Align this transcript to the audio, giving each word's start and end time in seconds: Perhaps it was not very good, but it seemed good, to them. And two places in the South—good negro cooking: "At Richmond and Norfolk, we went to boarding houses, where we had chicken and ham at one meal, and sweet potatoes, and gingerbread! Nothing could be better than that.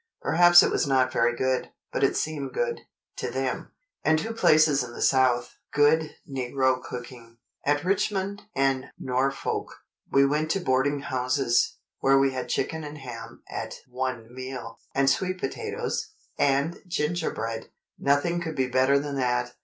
Perhaps 0.23 0.63
it 0.63 0.71
was 0.71 0.87
not 0.87 1.13
very 1.13 1.35
good, 1.35 1.69
but 1.93 2.03
it 2.03 2.17
seemed 2.17 2.53
good, 2.53 2.79
to 3.17 3.29
them. 3.29 3.69
And 4.03 4.17
two 4.17 4.33
places 4.33 4.81
in 4.83 4.93
the 4.93 5.01
South—good 5.03 6.15
negro 6.27 6.81
cooking: 6.81 7.37
"At 7.67 7.83
Richmond 7.83 8.41
and 8.55 8.87
Norfolk, 8.97 9.67
we 10.11 10.25
went 10.25 10.49
to 10.51 10.59
boarding 10.59 11.01
houses, 11.01 11.75
where 11.99 12.17
we 12.17 12.31
had 12.31 12.49
chicken 12.49 12.83
and 12.83 12.97
ham 12.97 13.43
at 13.47 13.75
one 13.87 14.33
meal, 14.33 14.79
and 14.95 15.07
sweet 15.07 15.37
potatoes, 15.39 16.09
and 16.35 16.79
gingerbread! 16.87 17.69
Nothing 17.99 18.41
could 18.41 18.55
be 18.55 18.65
better 18.67 18.97
than 18.97 19.17
that. 19.17 19.53